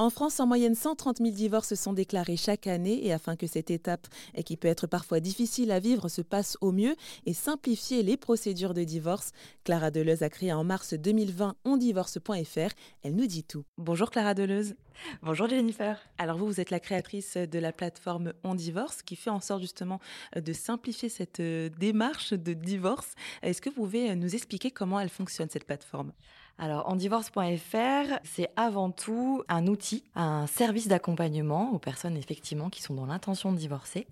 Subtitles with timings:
[0.00, 3.70] En France, en moyenne, 130 000 divorces sont déclarés chaque année et afin que cette
[3.70, 4.06] étape,
[4.46, 8.72] qui peut être parfois difficile à vivre, se passe au mieux et simplifier les procédures
[8.72, 9.32] de divorce,
[9.62, 12.74] Clara Deleuze a créé en mars 2020 ondivorce.fr.
[13.02, 13.66] Elle nous dit tout.
[13.76, 14.74] Bonjour Clara Deleuze.
[15.22, 16.00] Bonjour Jennifer.
[16.16, 19.60] Alors vous, vous êtes la créatrice de la plateforme On Divorce qui fait en sorte
[19.60, 20.00] justement
[20.34, 23.12] de simplifier cette euh, démarche de divorce.
[23.42, 26.12] Est-ce que vous pouvez nous expliquer comment elle fonctionne cette plateforme?
[26.62, 32.92] Alors, ondivorce.fr, c'est avant tout un outil, un service d'accompagnement aux personnes effectivement qui sont
[32.92, 34.06] dans l'intention de divorcer.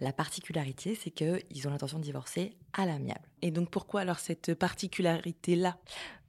[0.00, 3.24] La particularité, c'est qu'ils ont l'intention de divorcer à l'amiable.
[3.42, 5.76] Et donc, pourquoi alors cette particularité-là?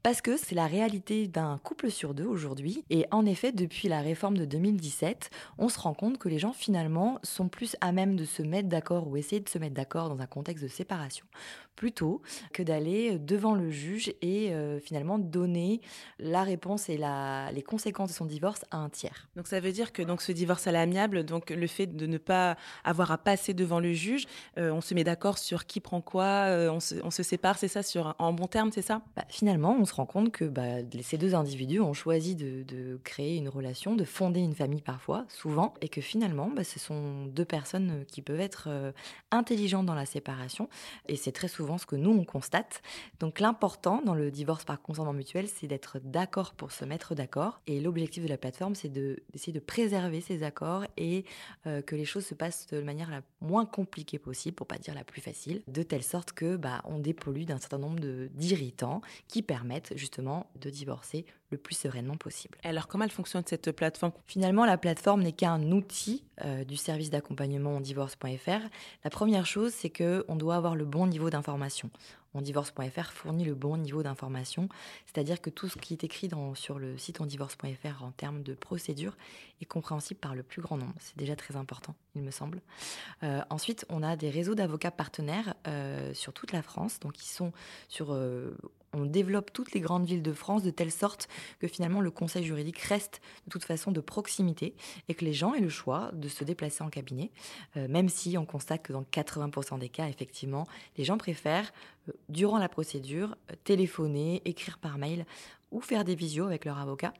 [0.05, 2.83] Parce que c'est la réalité d'un couple sur deux aujourd'hui.
[2.91, 6.53] Et en effet, depuis la réforme de 2017, on se rend compte que les gens
[6.53, 10.09] finalement sont plus à même de se mettre d'accord ou essayer de se mettre d'accord
[10.09, 11.25] dans un contexte de séparation,
[11.75, 12.21] plutôt
[12.53, 15.81] que d'aller devant le juge et euh, finalement donner
[16.19, 19.27] la réponse et la, les conséquences de son divorce à un tiers.
[19.35, 22.19] Donc ça veut dire que donc ce divorce à l'amiable, donc le fait de ne
[22.19, 24.27] pas avoir à passer devant le juge,
[24.59, 27.57] euh, on se met d'accord sur qui prend quoi, euh, on, se, on, se, sépare,
[27.57, 29.01] c'est ça, sur en bon terme, c'est ça?
[29.15, 33.37] Bah, Finalement, on se rend compte que bah, ces deux individus ont choisi de, créer
[33.37, 37.45] une relation, de fonder une famille parfois, souvent, et que finalement, bah, ce sont deux
[37.45, 38.91] personnes qui peuvent être euh,
[39.31, 40.69] intelligentes dans la séparation,
[41.07, 42.81] et c'est très souvent ce que nous, on constate.
[43.19, 47.61] Donc l'important dans le divorce par consentement mutuel, c'est d'être d'accord pour se mettre d'accord,
[47.67, 51.25] et l'objectif de la plateforme, c'est d'essayer de, de, préserver ces accords et
[51.67, 54.93] euh, que les choses se passent de manière la moins compliquée possible, pour pas dire
[54.93, 57.99] la plus facile, de telle sorte que bah, on dépollue d'un certain nombre
[58.33, 62.57] d'irritants qui permettent justement de divorcer le plus sereinement possible.
[62.63, 64.11] Alors comment elle fonctionne cette plateforme?
[64.27, 68.67] Finalement, la plateforme n'est qu'un outil euh, du service d'accompagnement en divorce.fr.
[69.03, 71.89] La première chose, c'est que on doit avoir le bon niveau d'information.
[72.33, 74.67] Ondivorce.fr fournit le bon niveau d'information,
[75.05, 79.15] c'est-à-dire que tout ce qui est écrit sur le site ondivorce.fr en termes de procédure
[79.61, 80.93] est compréhensible par le plus grand nombre.
[80.99, 82.61] C'est déjà très important, il me semble.
[83.23, 87.29] Euh, ensuite, on a des réseaux d'avocats partenaires euh, sur toute la France, donc ils
[87.29, 87.53] sont
[87.87, 88.13] sur
[88.95, 91.27] on développe toutes les grandes villes de France de telle sorte
[91.59, 94.75] que finalement le conseil juridique reste de toute façon de proximité
[95.09, 97.31] et que les gens aient le choix de se déplacer en cabinet,
[97.77, 100.65] euh, même si on constate que dans 80% des cas, effectivement,
[100.97, 101.71] les gens préfèrent,
[102.09, 105.25] euh, durant la procédure, euh, téléphoner, écrire par mail
[105.71, 107.13] ou faire des visios avec leur avocat,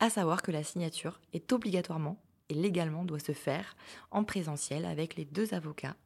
[0.00, 2.18] à savoir que la signature est obligatoirement
[2.48, 3.76] et légalement doit se faire
[4.10, 5.96] en présentiel avec les deux avocats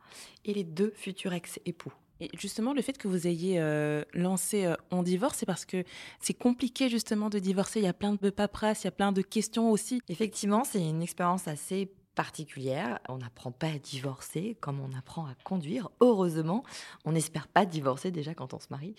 [0.45, 1.93] et les deux futurs ex-époux.
[2.21, 5.85] Et justement, le fait que vous ayez euh, lancé euh, On divorce, c'est parce que
[6.21, 7.81] c'est compliqué justement de divorcer.
[7.81, 10.03] Il y a plein de paperasse, il y a plein de questions aussi.
[10.09, 12.99] Effectivement, c'est une expérience assez particulière.
[13.09, 15.91] On n'apprend pas à divorcer comme on apprend à conduire.
[16.01, 16.65] Heureusement,
[17.05, 18.95] on n'espère pas divorcer déjà quand on se marie.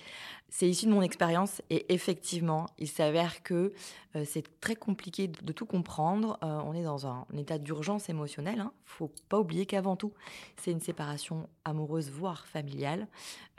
[0.49, 3.73] C'est issu de mon expérience et effectivement, il s'avère que
[4.15, 6.37] euh, c'est très compliqué de, tout comprendre.
[6.43, 8.55] Euh, on est dans un, état d'urgence émotionnelle.
[8.57, 8.73] Il hein.
[8.85, 10.13] faut pas oublier qu'avant tout,
[10.57, 13.07] c'est une séparation amoureuse, voire familiale,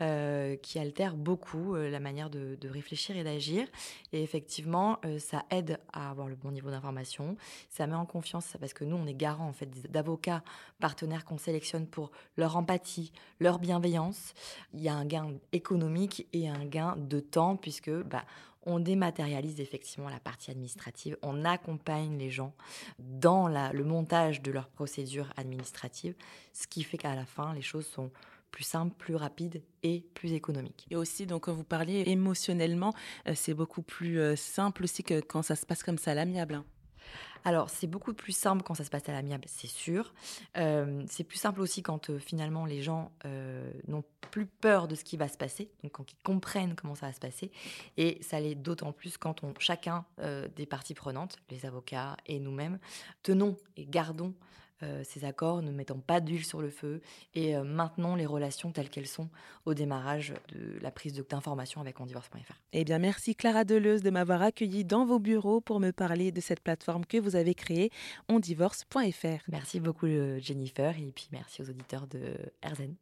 [0.01, 3.67] euh, qui altère beaucoup la manière de, de réfléchir et d'agir.
[4.13, 7.37] Et effectivement, ça aide à avoir le bon niveau d'information.
[7.71, 10.43] Ça met en confiance parce que nous, on est garant en fait d'avocats
[10.81, 14.35] partenaires qu'on sélectionne pour leur empathie, leur bienveillance.
[14.75, 18.25] Il y a un gain économique et un gain de temps puisque bah,
[18.65, 22.55] on dématérialise effectivement la partie administrative, on accompagne les gens
[22.99, 26.15] dans le montage de leurs procédures administratives,
[26.53, 28.11] ce qui fait qu'à la fin, les choses sont
[28.53, 30.87] plus simples, plus rapides et plus économiques.
[30.91, 32.93] Et aussi, donc, quand vous parliez émotionnellement,
[33.27, 36.15] euh, c'est beaucoup plus euh, simple aussi que quand ça se passe comme ça à
[36.15, 36.63] l'amiable.
[37.45, 40.15] Alors, c'est beaucoup plus simple quand ça se passe à l'amiable, c'est sûr.
[40.57, 44.95] Euh, c'est plus simple aussi quand euh, finalement les gens euh, n'ont plus peur de
[44.95, 47.51] ce qui va se passer, donc quand ils comprennent comment ça va se passer.
[47.97, 50.07] Et ça l'est d'autant plus quand on, chacun
[50.57, 52.79] des parties prenantes, les avocats et nous-mêmes,
[53.23, 54.33] tenons et gardons
[54.83, 57.01] euh, ces accords, ne mettons pas d'huile sur le feu
[57.35, 59.29] et euh, maintenons les relations telles qu'elles sont
[59.65, 62.55] au démarrage de la prise d'information avec ondivorce.fr.
[62.73, 66.41] Eh bien, merci Clara Deleuze de m'avoir accueilli dans vos bureaux pour me parler de
[66.41, 67.91] cette plateforme que vous avez créée,
[68.29, 69.45] ondivorce.fr.
[69.49, 72.21] Merci beaucoup euh, Jennifer et puis merci aux auditeurs de
[72.65, 72.95] RZN.